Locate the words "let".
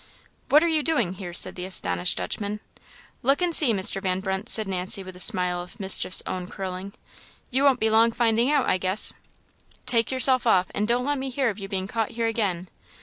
11.05-11.19